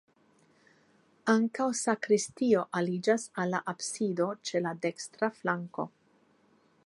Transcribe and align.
Ankaŭ 1.33 1.67
sakristio 1.79 2.63
aliĝas 2.81 3.27
al 3.43 3.55
la 3.55 3.61
absido 3.75 4.29
ĉe 4.51 4.65
la 4.69 4.75
dekstra 4.87 5.33
flanko. 5.41 5.87